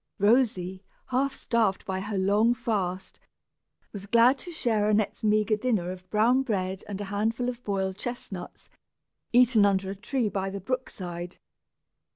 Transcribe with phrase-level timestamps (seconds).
[0.17, 3.19] Rosy, half starved by her long fast,
[3.93, 7.99] was glad to share Annette's meagre dinner of brown bread and a handful of boiled
[7.99, 8.67] chestnuts,
[9.31, 11.37] eaten under a tree by the brookside.